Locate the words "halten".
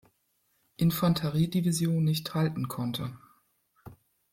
2.33-2.67